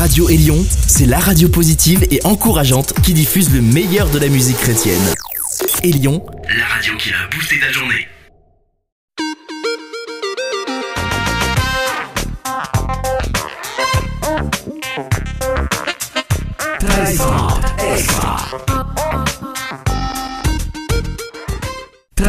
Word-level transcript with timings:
Radio 0.00 0.30
Élion, 0.30 0.64
c'est 0.86 1.04
la 1.04 1.18
radio 1.18 1.50
positive 1.50 2.06
et 2.10 2.20
encourageante 2.24 2.94
qui 3.02 3.12
diffuse 3.12 3.52
le 3.52 3.60
meilleur 3.60 4.08
de 4.08 4.18
la 4.18 4.28
musique 4.28 4.56
chrétienne. 4.56 4.98
Élion, 5.82 6.24
la 6.56 6.64
radio 6.64 6.96
qui 6.96 7.10
a 7.10 7.28
boosté 7.30 7.60
ta 7.60 7.70
journée. 7.70 8.08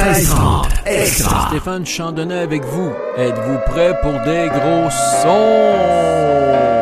extra. 0.09 0.67
extra. 0.85 1.47
Stéphane 1.47 1.85
Chandonnet 1.85 2.39
avec 2.39 2.65
vous. 2.65 2.91
Êtes-vous 3.15 3.59
prêt 3.67 3.97
pour 4.01 4.11
des 4.25 4.49
gros 4.49 4.89
sons? 5.21 6.80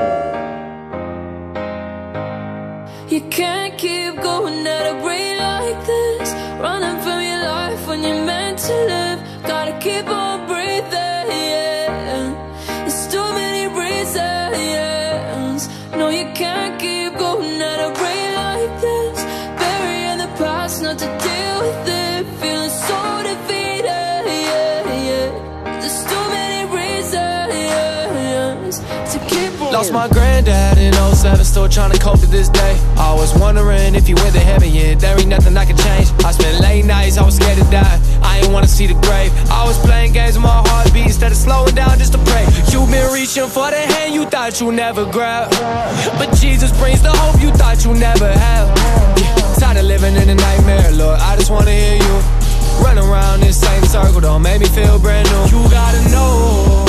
Lost 29.80 29.94
my 29.94 30.10
granddad 30.10 30.78
in 30.78 30.92
07, 30.92 31.46
still 31.46 31.70
trying 31.70 31.92
to 31.92 32.00
cope 32.00 32.20
to 32.20 32.28
this 32.28 32.50
day. 32.50 32.78
I 32.98 33.14
was 33.14 33.34
wondering 33.40 33.96
if 33.96 34.08
he 34.08 34.14
went 34.14 34.34
to 34.34 34.42
heaven 34.42 34.74
yet. 34.74 35.00
There 35.00 35.18
ain't 35.18 35.30
nothing 35.30 35.56
I 35.56 35.64
can 35.64 35.78
change. 35.78 36.12
I 36.26 36.34
spent 36.34 36.60
late 36.60 36.84
nights, 36.84 37.18
I 37.18 37.24
was 37.24 37.38
scared 37.38 37.58
to 37.60 37.64
die. 37.72 37.98
I 38.22 38.40
ain't 38.40 38.52
wanna 38.52 38.68
see 38.68 38.88
the 38.88 39.00
grave. 39.08 39.32
I 39.50 39.64
was 39.64 39.78
playing 39.80 40.12
games 40.12 40.36
with 40.36 40.44
my 40.44 40.62
heartbeat 40.68 41.06
instead 41.06 41.32
of 41.32 41.38
slowing 41.38 41.76
down 41.76 41.98
just 41.98 42.12
to 42.12 42.20
pray. 42.28 42.44
You've 42.68 42.92
been 42.92 43.10
reaching 43.14 43.48
for 43.48 43.72
the 43.72 43.80
hand 43.80 44.14
you 44.14 44.26
thought 44.26 44.60
you 44.60 44.74
never 44.74 45.06
grab. 45.06 45.50
But 46.20 46.36
Jesus 46.36 46.78
brings 46.78 47.02
the 47.02 47.16
hope 47.16 47.40
you 47.40 47.50
thought 47.52 47.86
you 47.86 47.94
never 47.94 48.28
have. 48.28 48.68
Yeah, 49.16 49.56
tired 49.60 49.78
of 49.78 49.86
living 49.86 50.18
in 50.18 50.28
a 50.28 50.36
nightmare, 50.36 50.92
Lord. 50.92 51.22
I 51.22 51.38
just 51.38 51.52
wanna 51.52 51.72
hear 51.72 51.96
you. 51.96 52.16
Run 52.84 52.98
around 52.98 53.40
this 53.40 53.56
same 53.58 53.86
circle, 53.86 54.20
don't 54.20 54.42
make 54.42 54.60
me 54.60 54.68
feel 54.68 55.00
brand 55.00 55.32
new. 55.32 55.56
You 55.56 55.70
gotta 55.72 56.02
know 56.12 56.89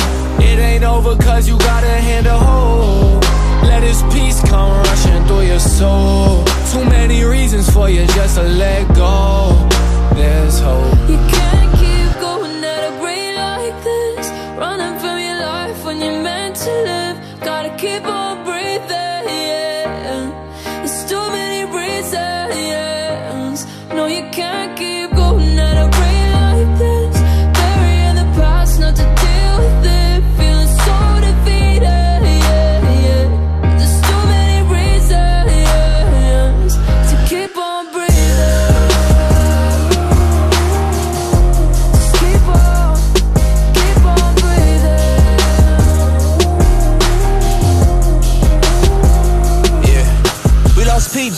ain't 0.60 0.84
over 0.84 1.16
cause 1.16 1.48
you 1.48 1.58
got 1.58 1.82
a 1.84 1.96
hand 2.08 2.26
to 2.26 2.36
hold. 2.36 3.22
Let 3.62 3.82
his 3.82 4.02
peace 4.12 4.40
come 4.48 4.70
rushing 4.84 5.24
through 5.26 5.42
your 5.42 5.60
soul. 5.60 6.44
Too 6.72 6.84
many 6.84 7.24
reasons 7.24 7.68
for 7.70 7.88
you 7.88 8.06
just 8.06 8.36
to 8.36 8.42
let 8.42 8.86
go. 8.94 9.68
There's 10.14 10.60
hope. 10.60 11.49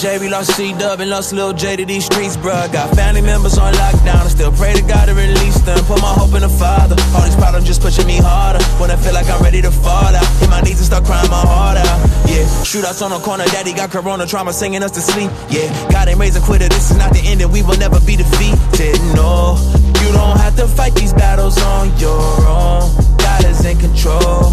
PJ, 0.02 0.20
we 0.20 0.28
lost 0.28 0.56
C 0.56 0.72
Dub, 0.72 1.00
and 1.00 1.10
lost 1.10 1.32
Lil 1.32 1.52
J 1.52 1.76
to 1.76 1.84
these 1.84 2.04
streets, 2.04 2.36
bruh. 2.36 2.72
Got 2.72 2.94
family 2.96 3.20
members 3.20 3.56
on 3.58 3.72
lockdown, 3.74 4.24
I 4.26 4.28
still 4.28 4.50
pray 4.50 4.74
to 4.74 4.82
God 4.82 5.06
to 5.06 5.14
release 5.14 5.60
them. 5.60 5.78
Put 5.84 6.00
my 6.02 6.12
hope 6.12 6.34
in 6.34 6.42
the 6.42 6.48
Father. 6.48 6.96
All 7.14 7.22
these 7.22 7.36
problems 7.36 7.66
just 7.66 7.80
pushing 7.80 8.06
me 8.06 8.18
harder. 8.18 8.62
When 8.80 8.90
I 8.90 8.96
feel 8.96 9.14
like 9.14 9.28
I'm 9.28 9.42
ready 9.42 9.62
to 9.62 9.70
fall 9.70 10.14
out, 10.14 10.26
hit 10.40 10.50
my 10.50 10.60
knees 10.60 10.78
and 10.78 10.86
start 10.86 11.04
crying 11.04 11.30
my 11.30 11.40
heart 11.46 11.78
out. 11.78 11.98
Yeah, 12.26 12.42
shootouts 12.66 13.02
on 13.02 13.10
the 13.10 13.18
corner, 13.18 13.44
daddy 13.46 13.72
got 13.72 13.90
corona 13.90 14.26
trauma 14.26 14.52
singing 14.52 14.82
us 14.82 14.90
to 14.92 15.00
sleep. 15.00 15.30
Yeah, 15.50 15.70
God 15.90 16.08
ain't 16.08 16.18
raising 16.18 16.42
quitter, 16.42 16.68
this 16.68 16.90
is 16.90 16.96
not 16.96 17.12
the 17.12 17.22
end, 17.22 17.40
and 17.40 17.52
we 17.52 17.62
will 17.62 17.78
never 17.78 18.00
be 18.00 18.16
defeated. 18.16 18.98
No, 19.14 19.54
you 20.02 20.10
don't 20.10 20.38
have 20.38 20.56
to 20.56 20.66
fight 20.66 20.94
these 20.94 21.12
battles 21.12 21.62
on 21.62 21.96
your 21.98 22.18
own. 22.42 22.90
God 23.18 23.44
is 23.44 23.64
in 23.64 23.78
control. 23.78 24.50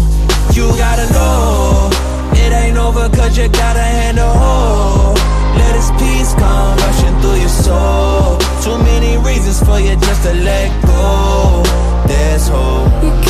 You 0.54 0.70
gotta 0.78 1.10
know. 1.12 1.90
It 2.38 2.52
ain't 2.52 2.76
over 2.78 3.08
cause 3.10 3.36
you 3.36 3.48
got 3.48 3.76
a 3.76 3.82
hand 3.82 4.18
to 4.18 4.26
hold. 4.26 5.39
Let 5.56 5.74
his 5.76 5.90
peace 6.00 6.34
come 6.34 6.76
rushing 6.78 7.16
through 7.20 7.40
your 7.40 7.48
soul. 7.48 8.38
Too 8.62 8.78
many 8.84 9.16
reasons 9.18 9.62
for 9.62 9.78
you 9.80 9.96
just 9.96 10.22
to 10.24 10.34
let 10.34 10.70
go. 10.84 11.62
There's 12.06 12.48
hope. 12.48 13.29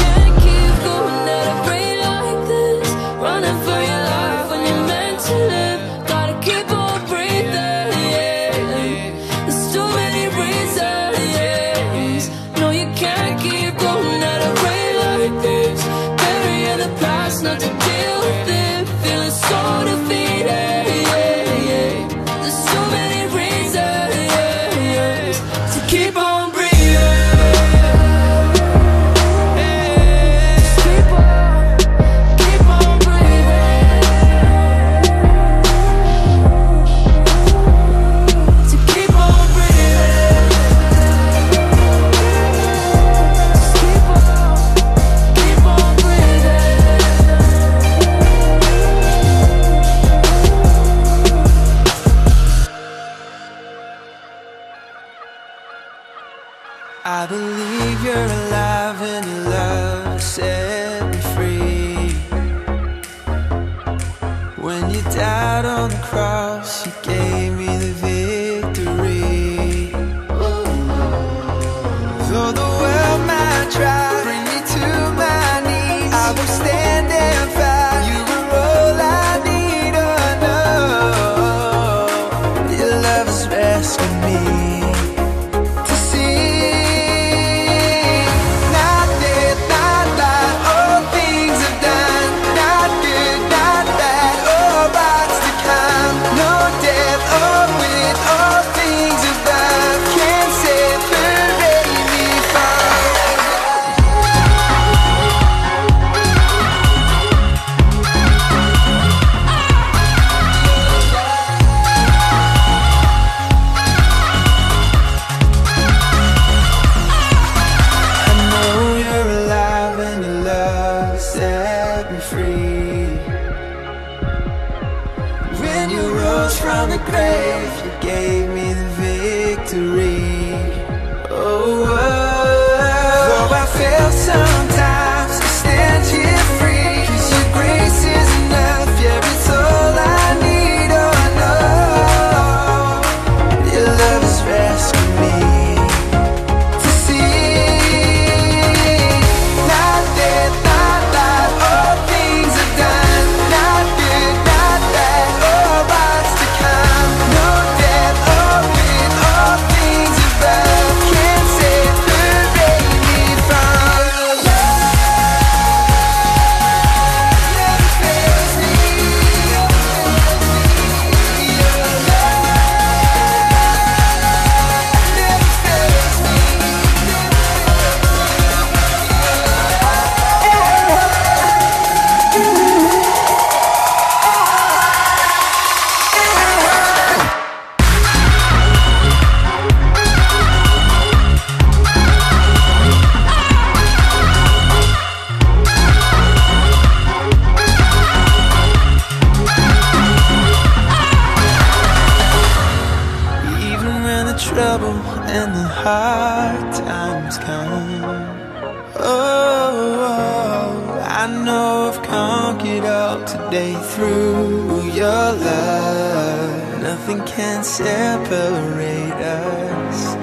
can 217.60 217.66
separate 217.66 219.12
us. 219.12 220.14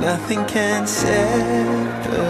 Nothing 0.00 0.46
can 0.46 0.86
separate 0.86 2.26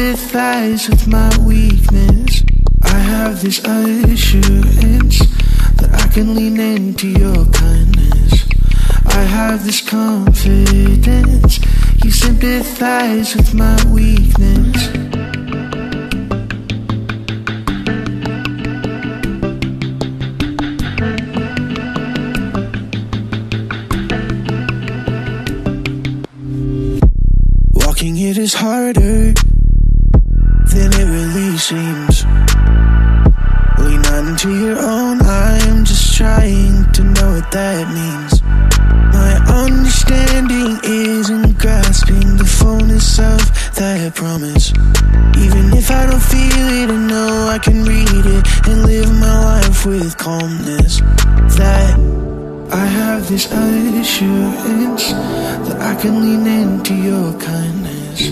Sympathize 0.00 0.88
with 0.88 1.08
my 1.08 1.30
weakness. 1.40 2.42
I 2.84 2.98
have 2.98 3.42
this 3.42 3.58
assurance 3.58 5.18
that 5.76 5.90
I 5.92 6.08
can 6.08 6.34
lean 6.34 6.58
into 6.58 7.06
your 7.06 7.44
kindness. 7.52 8.48
I 9.04 9.20
have 9.20 9.62
this 9.66 9.82
confidence. 9.82 11.60
You 12.02 12.10
sympathize 12.10 13.36
with 13.36 13.52
my 13.52 13.76
weakness. 13.92 15.19
can 56.00 56.22
lean 56.22 56.46
into 56.46 56.94
your 56.94 57.38
kindness. 57.38 58.30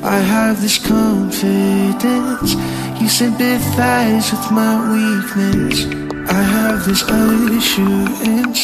I 0.00 0.18
have 0.18 0.62
this 0.62 0.78
confidence. 0.78 2.54
You 3.00 3.08
sympathize 3.08 4.30
with 4.30 4.52
my 4.52 4.74
weakness. 4.94 5.86
I 6.30 6.40
have 6.40 6.86
this 6.86 7.02
assurance 7.02 8.62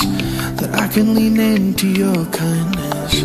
that 0.61 0.71
I 0.75 0.87
can 0.87 1.17
lean 1.17 1.41
into 1.41 1.89
your 1.89 2.25
kindness. 2.27 3.25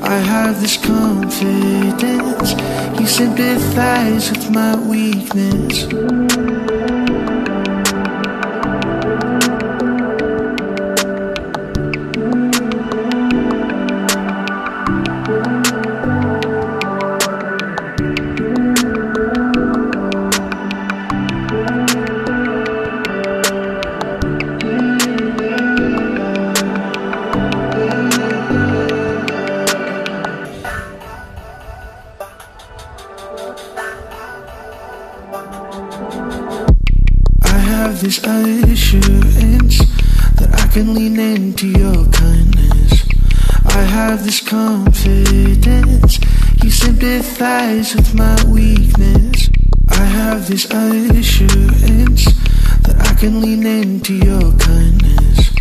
I 0.00 0.18
have 0.18 0.60
this 0.60 0.76
confidence. 0.76 2.52
You 3.00 3.06
sympathize 3.06 4.30
with 4.30 4.48
my 4.50 4.76
weakness. 4.76 6.71
Can 53.22 53.40
lean 53.40 53.64
into 53.64 54.14
your 54.14 54.52
kindness. 54.58 55.54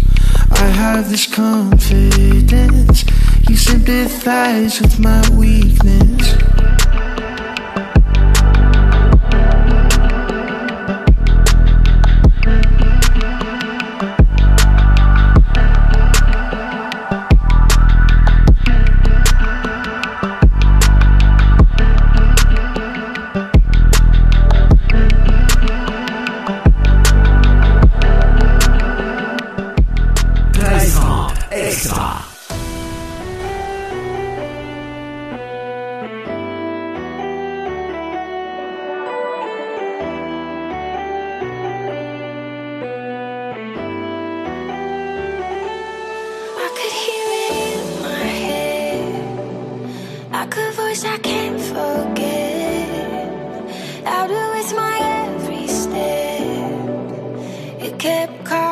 I 0.49 0.65
have 0.65 1.11
this 1.11 1.27
confidence. 1.27 3.03
You 3.47 3.55
sympathize 3.55 4.81
with 4.81 4.97
my 4.97 5.21
weakness. 5.29 6.80
I'm 58.03 58.43
no 58.49 58.70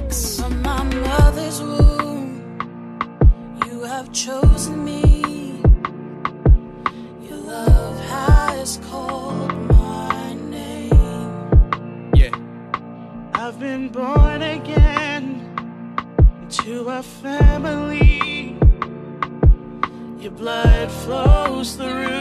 mix. 0.00 0.40
From 0.40 0.62
my 0.62 0.82
mother's 0.82 1.60
womb, 1.60 2.58
you 3.66 3.82
have 3.82 4.12
chosen 4.12 4.84
me. 4.84 5.62
Your 7.26 7.38
love 7.38 7.98
has 8.00 8.80
called 8.88 9.52
my 9.68 10.34
name. 10.34 12.10
Yeah. 12.14 12.34
I've 13.34 13.58
been 13.58 13.88
born 13.88 14.42
again 14.42 15.24
into 16.42 16.88
a 16.88 17.02
family. 17.02 18.56
Your 20.22 20.32
blood 20.32 20.90
flows 20.90 21.76
through 21.76 22.13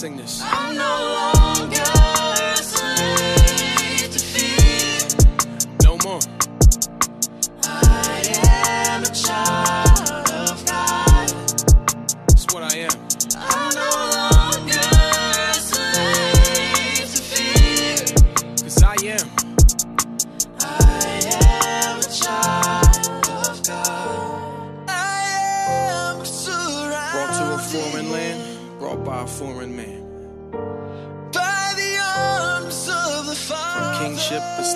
sing 0.00 0.16
this. 0.16 1.39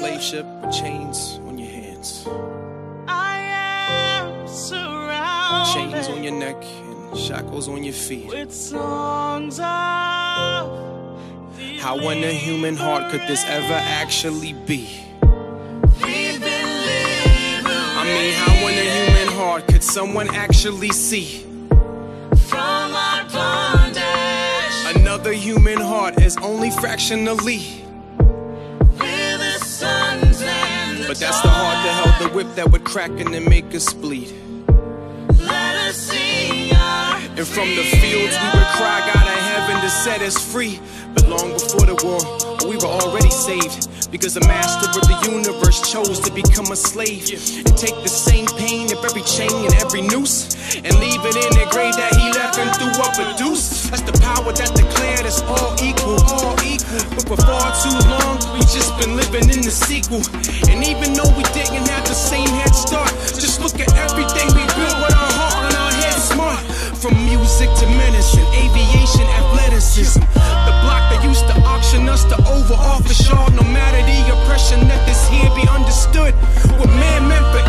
Slave 0.04 0.22
ship, 0.22 0.46
with 0.62 0.74
chains 0.74 1.40
on 1.46 1.58
your 1.58 1.70
hands. 1.70 2.26
I 3.08 3.38
am 3.38 4.46
surrounded 4.46 5.72
Chains 5.72 6.08
on 6.08 6.22
your 6.22 6.34
neck 6.34 6.62
and 6.62 7.18
shackles 7.18 7.68
on 7.68 7.82
your 7.84 7.94
feet. 7.94 8.26
with 8.26 8.52
songs 8.52 9.58
of 9.58 9.64
How 11.80 11.96
in 12.10 12.22
a 12.22 12.32
human 12.32 12.76
heart 12.76 13.10
could 13.10 13.22
this 13.22 13.44
ever 13.46 13.74
actually 13.74 14.52
be? 14.52 15.00
We've 16.02 16.40
been 16.40 16.68
living 16.90 17.66
I 17.66 18.04
mean, 18.04 18.34
how 18.34 18.68
in 18.68 18.76
a 18.86 18.88
human 18.98 19.28
heart 19.38 19.66
could 19.68 19.82
someone 19.82 20.28
actually 20.34 20.90
see? 20.90 21.46
from 22.50 22.94
our 22.94 23.24
bondage. 23.30 24.96
Another 24.96 25.32
human 25.32 25.80
heart 25.80 26.20
is 26.20 26.36
only 26.38 26.70
fractionally. 26.70 27.84
But 31.14 31.20
that's 31.20 31.42
the 31.42 31.48
heart 31.48 31.86
that 31.86 31.94
held 31.94 32.28
the 32.28 32.34
whip 32.34 32.56
that 32.56 32.72
would 32.72 32.82
crack 32.82 33.10
and 33.10 33.32
then 33.32 33.48
make 33.48 33.72
us 33.72 33.92
bleed. 33.92 34.34
Let 35.38 35.76
us 35.86 36.10
our 36.10 37.14
And 37.38 37.46
from 37.46 37.70
the 37.70 37.86
fields 38.02 38.34
we 38.34 38.48
would 38.50 38.70
cry 38.74 38.98
God 39.14 39.22
of 39.22 39.42
heaven 39.46 39.80
to 39.80 39.90
set 39.90 40.22
us 40.22 40.34
free. 40.42 40.80
But 41.14 41.28
long 41.28 41.52
before 41.52 41.86
the 41.86 41.94
war, 42.02 42.18
we 42.68 42.74
were 42.82 42.90
already 42.90 43.30
saved. 43.30 44.10
Because 44.10 44.34
the 44.34 44.40
master 44.40 44.90
of 44.90 45.06
the 45.06 45.30
universe 45.30 45.88
chose 45.88 46.18
to 46.18 46.32
become 46.32 46.72
a 46.72 46.76
slave. 46.76 47.30
And 47.62 47.78
take 47.78 47.94
the 48.02 48.10
same 48.10 48.46
pain 48.58 48.90
of 48.90 49.04
every 49.04 49.22
chain 49.22 49.54
and 49.54 49.74
every 49.74 50.02
noose. 50.02 50.74
And 50.82 50.98
leave 50.98 51.22
it 51.22 51.36
in 51.38 51.52
the 51.54 51.68
grave 51.70 51.94
that 51.94 52.10
he 52.18 52.26
left 52.34 52.58
and 52.58 52.74
threw 52.74 52.90
up 53.06 53.14
a 53.22 53.38
deuce. 53.38 53.73
That's 53.94 54.10
the 54.10 54.18
power 54.26 54.50
that 54.50 54.74
declared 54.74 55.22
us 55.22 55.38
all 55.46 55.70
equal, 55.78 56.18
all 56.26 56.58
equal. 56.66 56.98
But 57.14 57.30
for 57.30 57.38
far 57.46 57.70
too 57.78 57.94
long, 58.10 58.42
we 58.50 58.58
just 58.66 58.90
been 58.98 59.14
living 59.14 59.46
in 59.46 59.62
the 59.62 59.70
sequel. 59.70 60.18
And 60.66 60.82
even 60.82 61.14
though 61.14 61.30
we 61.38 61.46
didn't 61.54 61.86
have 61.86 62.02
the 62.02 62.18
same 62.18 62.50
head 62.58 62.74
start, 62.74 63.14
just 63.38 63.62
look 63.62 63.78
at 63.78 63.86
everything 63.94 64.50
we 64.50 64.66
built 64.74 64.98
with 64.98 65.14
our 65.14 65.32
heart 65.38 65.70
and 65.70 65.78
our 65.78 65.94
head 65.94 66.18
smart. 66.18 66.58
From 66.98 67.14
music 67.22 67.70
to 67.70 67.86
medicine, 67.94 68.42
aviation, 68.58 69.30
athleticism. 69.46 70.26
The 70.26 70.74
block 70.82 71.06
that 71.14 71.22
used 71.22 71.46
to 71.46 71.54
auction 71.62 72.10
us 72.10 72.26
to 72.34 72.36
over 72.50 72.74
office 72.74 73.22
y'all. 73.30 73.46
No 73.54 73.62
matter 73.62 74.02
the 74.10 74.18
oppression, 74.34 74.90
let 74.90 75.06
this 75.06 75.22
here 75.30 75.54
be 75.54 75.70
understood. 75.70 76.34
What 76.82 76.90
man 76.98 77.30
meant 77.30 77.46
for 77.54 77.62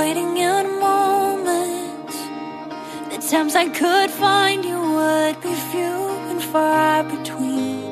waiting 0.00 0.34
in 0.38 0.64
a 0.72 0.74
moment, 0.90 2.10
The 3.10 3.18
times 3.32 3.54
I 3.64 3.66
could 3.80 4.10
find 4.24 4.58
you 4.70 4.80
would 4.96 5.36
be 5.46 5.54
few 5.72 5.98
and 6.30 6.40
far 6.52 7.04
between. 7.14 7.82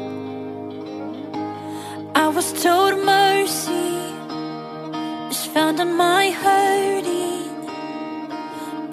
I 2.24 2.26
was 2.36 2.48
told 2.64 2.92
mercy 3.18 3.90
is 5.32 5.42
found 5.54 5.76
in 5.84 5.90
my 6.06 6.24
hurting. 6.42 7.50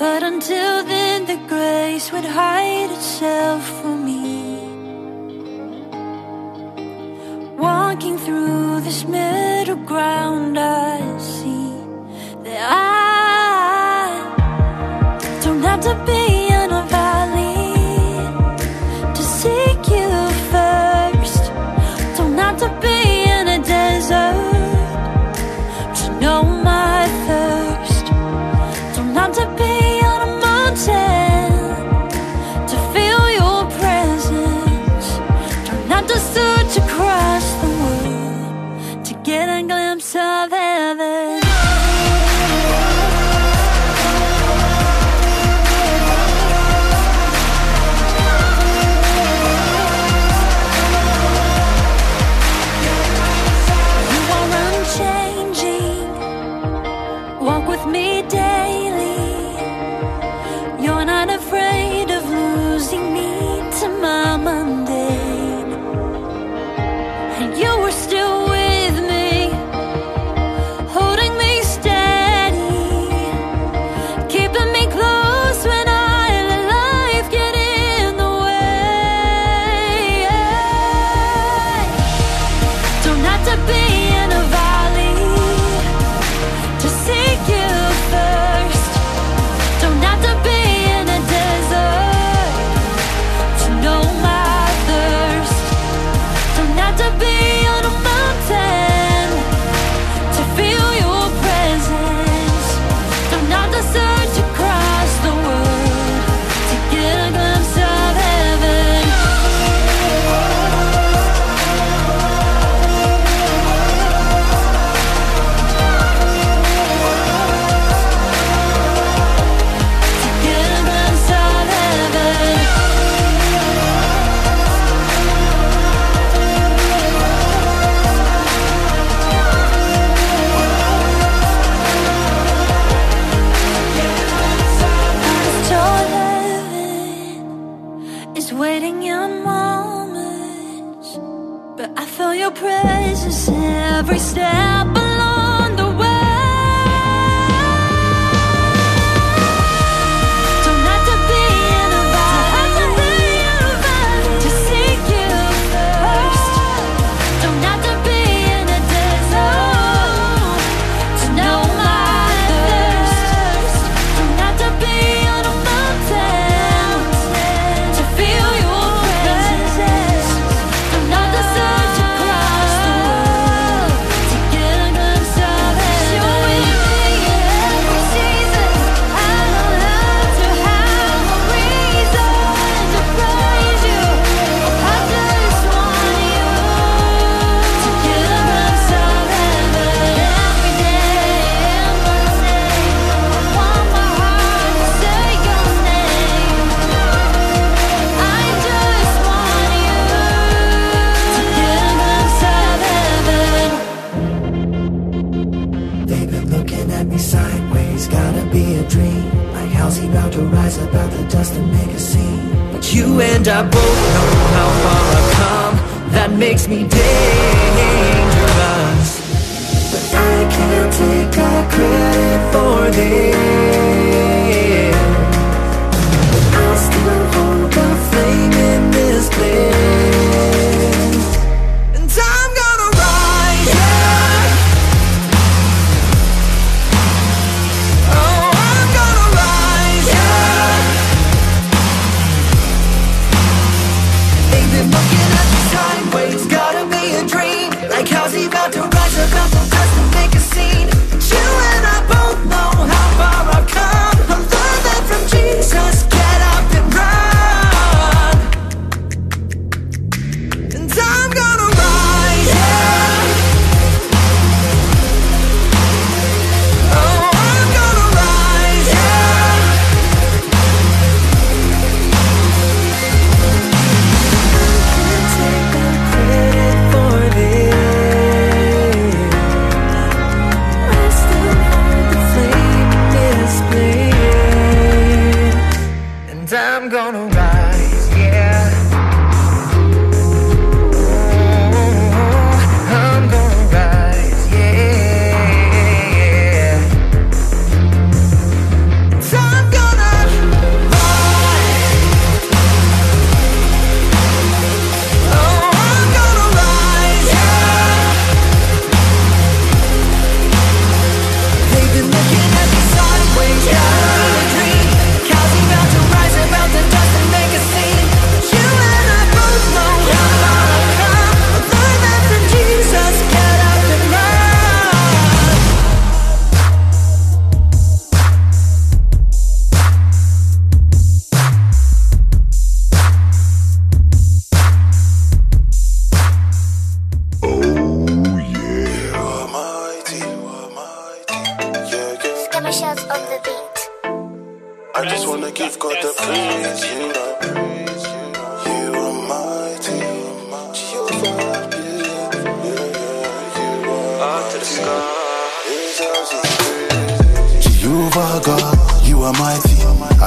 But 0.01 0.21
until 0.31 0.73
then, 0.93 1.19
the 1.31 1.39
grace 1.53 2.07
would 2.13 2.27
hide 2.41 2.91
itself 2.97 3.61
from 3.79 3.97
me. 4.09 4.25
Walking 7.67 8.17
through 8.25 8.81
this 8.87 9.01
middle 9.15 9.81
ground, 9.91 10.53
I 10.59 11.04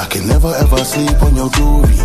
can 0.09 0.27
never 0.27 0.53
ever 0.55 0.83
sleep 0.83 1.21
on 1.21 1.35
your 1.35 1.49
glory. 1.51 1.95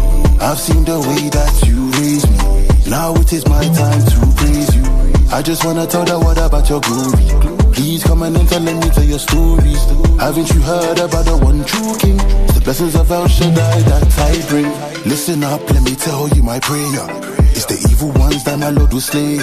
I've 0.40 0.58
seen 0.58 0.84
the 0.84 1.00
way 1.00 1.28
that 1.30 1.52
you 1.66 1.88
raise 2.00 2.28
me. 2.28 2.90
Now 2.90 3.14
it 3.14 3.32
is 3.32 3.46
my 3.48 3.64
time 3.64 4.04
to 4.04 4.18
praise 4.36 4.74
you. 4.76 4.84
I 5.32 5.42
just 5.42 5.64
wanna 5.64 5.86
tell 5.86 6.04
the 6.04 6.18
world 6.20 6.38
about 6.38 6.68
your 6.68 6.80
glory. 6.80 7.26
Please 7.72 8.04
come 8.04 8.22
and 8.22 8.36
enter, 8.36 8.60
let 8.60 8.76
me 8.76 8.88
tell 8.90 9.04
your 9.04 9.18
stories. 9.18 9.82
Haven't 10.20 10.48
you 10.52 10.60
heard 10.60 10.98
about 10.98 11.24
the 11.24 11.36
one 11.36 11.64
true 11.64 11.96
king? 11.98 12.18
The 12.54 12.60
blessings 12.62 12.94
of 12.94 13.10
El 13.10 13.26
Shaddai 13.26 13.80
that 13.88 14.18
I 14.18 14.48
bring. 14.48 14.70
Listen 15.10 15.42
up, 15.42 15.60
let 15.70 15.82
me 15.82 15.96
tell 15.96 16.28
you 16.28 16.42
my 16.42 16.60
prayer. 16.60 17.06
It's 17.56 17.66
the 17.66 17.78
evil 17.90 18.10
ones 18.12 18.44
that 18.44 18.58
my 18.58 18.70
Lord 18.70 18.92
will 18.92 19.00
slay. 19.00 19.38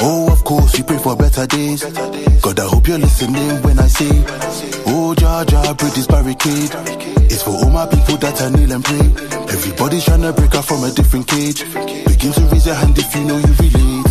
Oh, 0.00 0.28
of 0.32 0.42
course, 0.44 0.76
we 0.76 0.82
pray 0.82 0.98
for 0.98 1.16
better 1.16 1.46
days. 1.46 1.84
God, 2.42 2.58
I 2.58 2.66
hope 2.66 2.88
you're 2.88 2.98
listening 2.98 3.62
when 3.62 3.78
I 3.78 3.86
say, 3.86 4.10
Oh, 4.86 5.14
Jah 5.16 5.44
Jah, 5.46 5.74
break 5.74 5.94
this 5.94 6.06
barricade. 6.06 7.01
It's 7.32 7.42
for 7.42 7.52
all 7.52 7.70
my 7.70 7.86
people 7.86 8.18
that 8.18 8.42
I 8.42 8.50
kneel 8.50 8.72
and 8.72 8.84
pray. 8.84 9.00
Everybody's 9.48 10.04
trying 10.04 10.20
to 10.20 10.34
break 10.34 10.54
out 10.54 10.66
from 10.66 10.84
a 10.84 10.90
different 10.90 11.26
cage. 11.26 11.64
Begin 12.04 12.30
to 12.30 12.42
raise 12.52 12.66
your 12.66 12.74
hand 12.74 12.98
if 12.98 13.08
you 13.16 13.24
know 13.24 13.38
you 13.40 13.52
relate. 13.56 14.10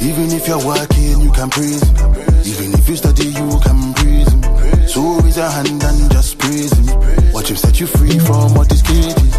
Even 0.00 0.32
if 0.32 0.48
you're 0.48 0.64
working, 0.64 1.20
you 1.20 1.30
can 1.30 1.50
praise. 1.50 1.84
Even 2.48 2.72
if 2.72 2.88
you 2.88 2.96
study, 2.96 3.26
you 3.36 3.60
can 3.60 3.92
praise. 3.92 4.32
So 4.90 5.20
raise 5.20 5.36
your 5.36 5.50
hand 5.50 5.84
and 5.84 6.10
just 6.10 6.38
praise 6.38 6.72
him. 6.72 6.88
Watch 7.34 7.50
him 7.50 7.56
set 7.56 7.78
you 7.80 7.86
free 7.86 8.18
from 8.18 8.56
all 8.56 8.64
these 8.64 8.80
cages. 8.80 9.34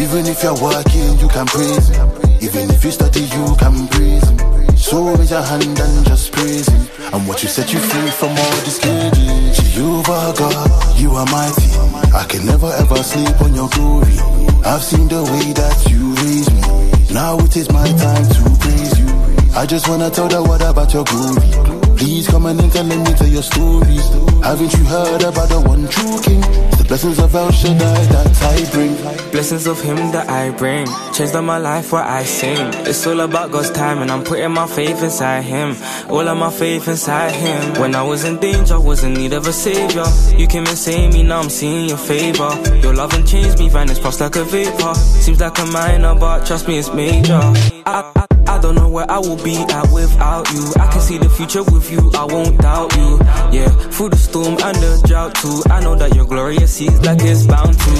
Even 0.00 0.24
if 0.24 0.42
you're 0.42 0.56
working, 0.56 1.18
you 1.20 1.28
can 1.28 1.44
praise. 1.52 2.19
Even 2.42 2.70
if 2.70 2.84
you 2.84 2.90
study, 2.90 3.20
you 3.20 3.54
can 3.58 3.86
praise 3.88 4.28
him. 4.28 4.76
So 4.76 5.14
raise 5.14 5.30
your 5.30 5.42
hand 5.42 5.78
and 5.78 6.06
just 6.06 6.32
praise 6.32 6.66
him. 6.68 6.82
And 7.12 7.28
watch 7.28 7.42
you 7.42 7.48
set 7.48 7.72
you 7.72 7.78
free 7.80 8.10
from 8.10 8.30
all 8.30 8.56
these 8.64 8.78
cages. 8.78 9.74
Jehovah 9.74 10.32
God, 10.36 10.98
you 10.98 11.10
are 11.12 11.26
mighty. 11.26 11.68
I 12.16 12.24
can 12.28 12.46
never 12.46 12.72
ever 12.72 13.02
sleep 13.02 13.40
on 13.42 13.54
your 13.54 13.68
glory. 13.68 14.16
I've 14.64 14.82
seen 14.82 15.08
the 15.08 15.22
way 15.22 15.52
that 15.52 15.78
you 15.90 16.14
raise 16.24 16.50
me. 16.50 17.14
Now 17.14 17.38
it 17.38 17.56
is 17.56 17.70
my 17.70 17.86
time 17.86 18.24
to 18.24 18.42
praise 18.60 18.98
you. 18.98 19.06
I 19.54 19.66
just 19.66 19.88
wanna 19.88 20.10
tell 20.10 20.28
the 20.28 20.42
world 20.42 20.62
about 20.62 20.94
your 20.94 21.04
glory. 21.04 21.96
Please 21.96 22.26
come 22.26 22.46
and 22.46 22.58
let 22.58 22.86
me 22.86 23.12
tell 23.14 23.28
your 23.28 23.42
stories. 23.42 24.08
Haven't 24.42 24.72
you 24.72 24.84
heard 24.84 25.22
about 25.22 25.48
the 25.50 25.60
one 25.60 25.86
true 25.88 26.18
king? 26.22 26.79
Blessings 26.90 27.20
of 27.20 27.32
El 27.36 27.52
Shaddai 27.52 28.02
that 28.06 28.42
I 28.42 28.68
bring. 28.72 28.96
Blessings 29.30 29.68
of 29.68 29.80
him 29.80 30.10
that 30.10 30.28
I 30.28 30.50
bring. 30.50 30.88
Changed 31.12 31.36
up 31.36 31.44
my 31.44 31.56
life 31.56 31.92
where 31.92 32.02
I 32.02 32.24
sing. 32.24 32.58
It's 32.84 33.06
all 33.06 33.20
about 33.20 33.52
God's 33.52 33.70
time 33.70 34.02
and 34.02 34.10
I'm 34.10 34.24
putting 34.24 34.50
my 34.50 34.66
faith 34.66 35.00
inside 35.00 35.42
him. 35.42 35.76
All 36.10 36.26
of 36.26 36.36
my 36.36 36.50
faith 36.50 36.88
inside 36.88 37.30
him. 37.30 37.80
When 37.80 37.94
I 37.94 38.02
was 38.02 38.24
in 38.24 38.38
danger, 38.38 38.74
I 38.74 38.78
was 38.78 39.04
in 39.04 39.14
need 39.14 39.34
of 39.34 39.46
a 39.46 39.52
savior. 39.52 40.02
You 40.36 40.48
came 40.48 40.66
and 40.66 40.76
saved 40.76 41.14
me, 41.14 41.22
now 41.22 41.38
I'm 41.38 41.48
seeing 41.48 41.88
your 41.88 41.96
favor. 41.96 42.50
Your 42.82 42.92
love 42.92 43.14
and 43.14 43.24
changed 43.24 43.60
me, 43.60 43.68
vanished 43.68 44.02
past 44.02 44.20
like 44.20 44.34
a 44.34 44.42
vapor. 44.42 44.94
Seems 44.96 45.40
like 45.40 45.60
a 45.60 45.66
minor, 45.66 46.16
but 46.16 46.44
trust 46.44 46.66
me, 46.66 46.76
it's 46.78 46.92
major. 46.92 47.40
I 47.86 48.19
don't 48.60 48.74
know 48.74 48.88
where 48.88 49.10
I 49.10 49.18
will 49.18 49.42
be 49.42 49.56
at 49.56 49.90
without 49.90 50.50
you. 50.52 50.72
I 50.78 50.86
can 50.92 51.00
see 51.00 51.18
the 51.18 51.30
future 51.30 51.62
with 51.62 51.90
you, 51.90 52.10
I 52.14 52.24
won't 52.24 52.58
doubt 52.58 52.94
you. 52.96 53.18
Yeah, 53.52 53.68
through 53.90 54.10
the 54.10 54.16
storm 54.16 54.58
and 54.62 54.76
the 54.76 55.02
drought 55.06 55.34
too. 55.36 55.62
I 55.70 55.80
know 55.80 55.94
that 55.96 56.14
your 56.14 56.26
glorious 56.26 56.74
sees 56.74 57.00
like 57.00 57.20
it's 57.22 57.46
bound 57.46 57.78
to. 57.78 57.92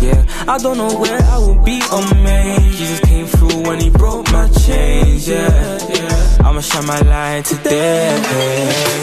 Yeah, 0.00 0.24
I 0.48 0.58
don't 0.58 0.78
know 0.78 0.98
where 0.98 1.20
I 1.20 1.38
will 1.38 1.62
be 1.62 1.80
on 1.92 2.22
May. 2.22 2.56
Jesus 2.72 3.00
came 3.00 3.26
through 3.26 3.62
when 3.68 3.80
he 3.80 3.90
broke 3.90 4.30
my 4.32 4.48
chains. 4.48 5.28
Yeah, 5.28 5.78
yeah. 5.88 6.46
I'ma 6.46 6.60
shine 6.60 6.86
my 6.86 7.00
light 7.00 7.44
today. 7.44 8.16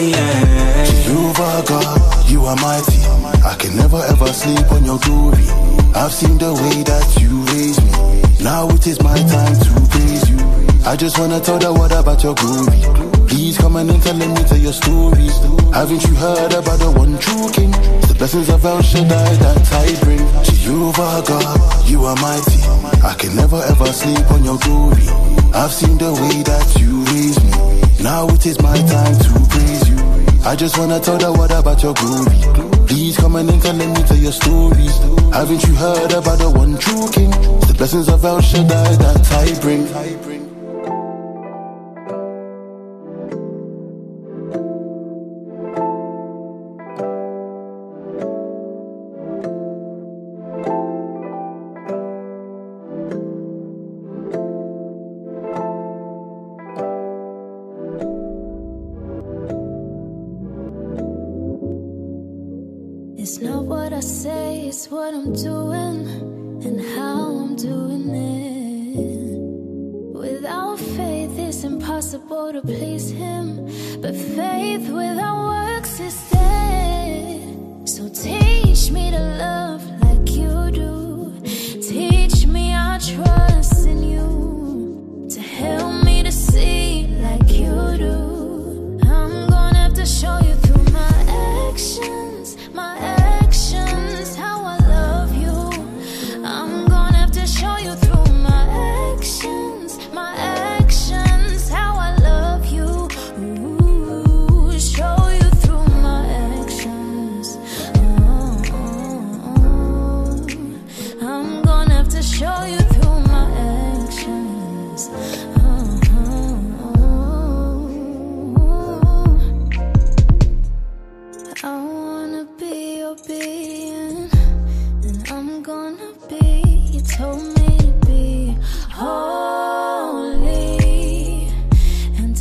Yeah. 0.02 0.86
Jehovah 1.04 1.64
God, 1.68 2.30
you 2.30 2.44
are 2.46 2.56
mighty. 2.56 3.00
I 3.46 3.56
can 3.60 3.76
never 3.78 4.02
ever 4.10 4.28
sleep 4.28 4.72
on 4.72 4.84
your 4.86 5.00
glory. 5.00 5.46
I've 5.96 6.12
seen 6.12 6.38
the 6.38 6.54
way 6.54 6.84
that 6.84 7.22
you 7.22 7.42
raise 7.54 7.80
me. 7.84 8.44
Now 8.44 8.68
it 8.70 8.88
is 8.88 9.02
my 9.02 9.16
time 9.16 9.56
to 9.56 9.88
praise 9.92 10.30
you. 10.30 10.43
I 10.86 10.96
just 10.98 11.18
wanna 11.18 11.40
tell 11.40 11.58
the 11.58 11.72
world 11.74 11.92
about 11.94 12.24
your 12.24 12.36
glory. 12.36 12.80
Please 13.28 13.58
come 13.58 13.78
and 13.78 13.90
enter, 13.90 14.14
let 14.14 14.30
me 14.30 14.44
tell 14.44 14.58
your 14.58 14.74
stories. 14.74 15.38
Haven't 15.72 16.04
you 16.04 16.14
heard 16.14 16.54
about 16.54 16.80
the 16.80 16.92
one 16.92 17.18
true 17.20 17.50
king? 17.52 17.72
The 18.08 18.16
blessings 18.18 18.50
of 18.50 18.64
El 18.66 18.82
Shaddai 18.82 19.36
that 19.42 19.64
I 19.74 19.96
bring. 20.04 20.20
To 20.20 20.52
Jehovah 20.52 21.24
God, 21.26 21.90
you 21.90 22.04
are 22.04 22.16
mighty. 22.18 22.60
I 23.02 23.16
can 23.18 23.36
never 23.36 23.64
ever 23.64 23.88
sleep 23.94 24.30
on 24.30 24.44
your 24.44 24.60
glory. 24.60 25.08
I've 25.56 25.72
seen 25.72 25.98
the 25.98 26.12
way 26.12 26.44
that 26.44 26.68
you 26.78 27.02
raise 27.16 27.40
me. 27.42 27.52
Now 28.04 28.28
it 28.28 28.46
is 28.46 28.62
my 28.62 28.76
time 28.76 29.18
to 29.24 29.32
praise 29.50 29.88
you. 29.88 29.98
I 30.44 30.56
just 30.56 30.78
wanna 30.78 31.00
tell 31.00 31.18
the 31.18 31.32
world 31.32 31.52
about 31.52 31.82
your 31.82 31.94
glory. 31.96 32.38
Please 32.88 33.16
come 33.16 33.38
and 33.38 33.48
let 33.48 33.76
me 33.76 34.04
tell 34.04 34.18
your 34.18 34.34
stories. 34.34 34.98
Haven't 35.32 35.64
you 35.64 35.74
heard 35.76 36.12
about 36.12 36.40
the 36.40 36.50
one 36.52 36.78
true 36.78 37.10
king? 37.10 37.32
The 37.72 37.74
blessings 37.78 38.10
of 38.10 38.24
El 38.26 38.42
Shaddai 38.42 38.96
that 38.98 39.32
I 39.32 39.60
bring. 39.62 40.33
It's 71.54 71.64
impossible 71.64 72.52
to 72.52 72.62
please 72.62 73.12
Him, 73.12 73.68
but 74.02 74.16
faith 74.16 74.90
without 74.90 75.40
works 75.46 76.00
is 76.00 76.18
dead. 76.32 77.88
So 77.88 78.10
teach 78.10 78.90
me 78.90 79.12
to 79.12 79.20
love 79.20 79.93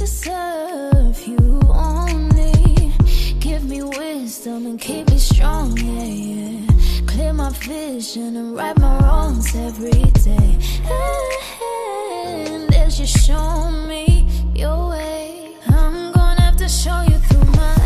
to 0.02 0.08
serve 0.08 1.28
you 1.28 1.60
only. 1.68 2.92
Give 3.38 3.64
me 3.64 3.84
wisdom 3.84 4.66
and 4.66 4.80
keep 4.80 5.08
me 5.08 5.18
strong, 5.18 5.76
yeah, 5.78 6.04
yeah. 6.04 7.06
Clear 7.06 7.32
my 7.32 7.50
vision 7.50 8.36
and 8.36 8.56
right 8.56 8.76
my 8.78 8.98
wrongs 8.98 9.54
every 9.54 10.02
day. 10.28 10.58
And 12.50 12.74
as 12.74 12.98
you 12.98 13.06
show 13.06 13.70
me 13.70 14.26
your 14.56 14.90
way, 14.90 15.54
I'm 15.68 16.10
gonna 16.10 16.40
have 16.40 16.56
to 16.56 16.68
show 16.68 17.00
you 17.02 17.18
through 17.28 17.50
my 17.62 17.76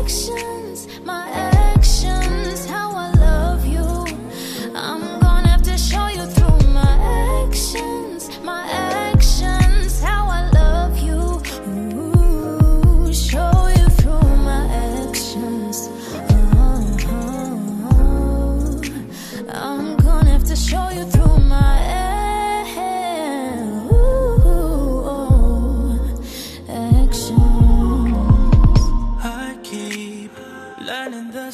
actions, 0.00 0.88
my 1.04 1.28
actions, 1.28 1.49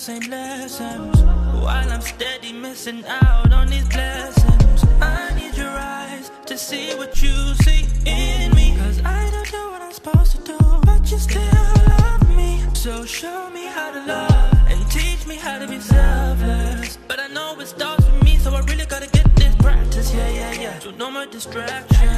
Same 0.06 0.30
lessons 0.30 1.20
while 1.64 1.90
I'm 1.90 2.00
steady 2.00 2.52
missing 2.52 3.04
out 3.08 3.52
on 3.52 3.66
these 3.66 3.88
blessings. 3.88 4.84
I 5.00 5.34
need 5.34 5.56
your 5.56 5.76
eyes 5.76 6.30
to 6.46 6.56
see 6.56 6.94
what 6.94 7.20
you 7.20 7.34
see 7.64 7.88
in 8.06 8.54
me. 8.54 8.76
Cause 8.76 9.02
I 9.04 9.28
don't 9.32 9.52
know 9.52 9.70
what 9.72 9.82
I'm 9.82 9.90
supposed 9.90 10.30
to 10.36 10.42
do, 10.44 10.58
but 10.84 11.10
you 11.10 11.18
still 11.18 11.42
love 11.88 12.36
me. 12.36 12.62
So 12.74 13.04
show 13.04 13.50
me 13.50 13.66
how 13.66 13.90
to 13.90 14.06
love 14.06 14.70
and 14.70 14.88
teach 14.92 15.26
me 15.26 15.34
how 15.34 15.58
to 15.58 15.66
be 15.66 15.80
selfless. 15.80 17.00
But 17.08 17.18
I 17.18 17.26
know 17.26 17.58
it 17.58 17.66
starts 17.66 18.08
with 18.08 18.22
me, 18.22 18.38
so 18.38 18.54
I 18.54 18.60
really 18.60 18.86
gotta 18.86 19.10
get 19.10 19.26
this 19.34 19.56
practice. 19.56 20.14
Yeah, 20.14 20.28
yeah, 20.28 20.52
yeah. 20.52 20.78
So 20.78 20.92
no 20.92 21.10
more 21.10 21.26
distraction. 21.26 22.08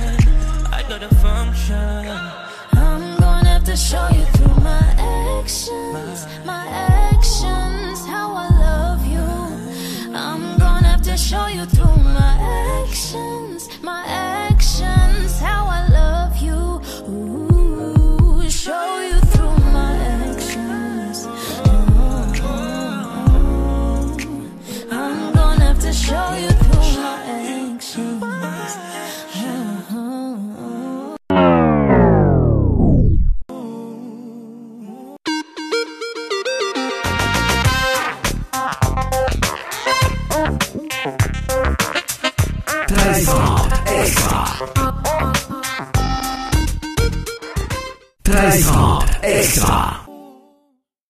I 0.70 0.84
gotta 0.90 1.08
function. 1.24 2.57
To 3.68 3.76
show 3.76 4.08
you 4.08 4.24
through 4.32 4.62
my 4.64 4.94
actions, 4.96 6.26
my 6.46 6.64
actions, 6.68 8.06
how 8.06 8.32
I 8.34 8.48
love 8.48 9.06
you. 9.06 9.28
I'm 10.16 10.58
gonna 10.58 10.86
have 10.86 11.02
to 11.02 11.18
show 11.18 11.48
you 11.48 11.66
through 11.66 12.02
my 12.02 12.34
actions, 12.80 13.68
my 13.82 14.04
actions, 14.06 14.57
13 48.24 49.06
extra. 49.22 49.97